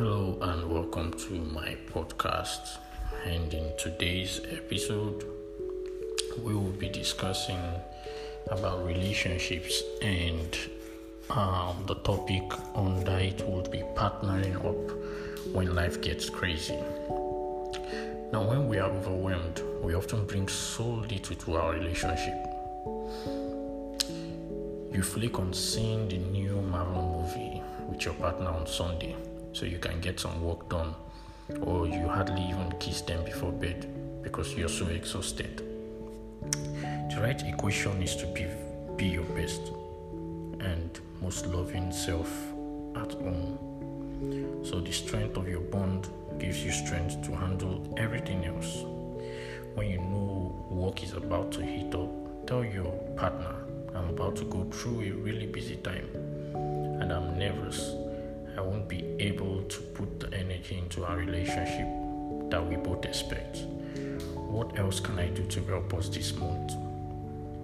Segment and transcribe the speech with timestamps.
[0.00, 2.78] welcome to my podcast.
[3.26, 5.22] And in today's episode,
[6.42, 7.60] we will be discussing
[8.50, 10.58] about relationships and
[11.28, 12.42] um, the topic
[12.74, 16.78] under it would be partnering up when life gets crazy.
[18.32, 22.46] Now, when we are overwhelmed, we often bring so little to our relationship.
[24.94, 29.14] You flick on seeing the new Marvel movie with your partner on Sunday
[29.52, 30.94] so you can get some work done,
[31.60, 33.86] or you hardly even kiss them before bed
[34.22, 35.62] because you're so exhausted.
[37.10, 38.46] The right equation is to be,
[38.96, 39.60] be your best
[40.60, 42.30] and most loving self
[42.96, 44.62] at home.
[44.64, 48.84] So, the strength of your bond gives you strength to handle everything else.
[49.74, 53.54] When you know work is about to heat up, tell your partner,
[53.94, 56.08] I'm about to go through a really busy time
[57.00, 57.94] and I'm nervous
[58.56, 61.88] I won't be able to put the energy into our relationship
[62.50, 63.58] that we both expect.
[64.34, 66.74] What else can I do to help us this month?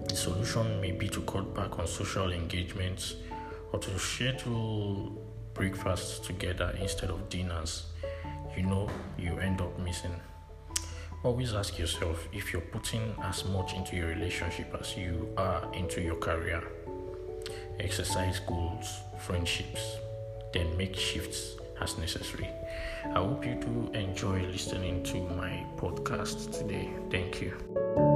[0.07, 3.15] The solution may be to cut back on social engagements
[3.71, 5.21] or to schedule
[5.53, 7.85] breakfasts together instead of dinners.
[8.57, 10.19] You know, you end up missing.
[11.21, 16.01] Always ask yourself if you're putting as much into your relationship as you are into
[16.01, 16.63] your career.
[17.79, 19.97] Exercise goals, friendships,
[20.53, 22.49] then make shifts as necessary.
[23.05, 26.89] I hope you do enjoy listening to my podcast today.
[27.09, 28.08] Thank you.